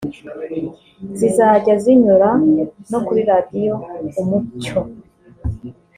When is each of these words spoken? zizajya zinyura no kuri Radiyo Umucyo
zizajya 1.17 1.73
zinyura 1.83 2.29
no 2.91 2.99
kuri 3.05 3.21
Radiyo 3.31 3.73
Umucyo 4.21 4.79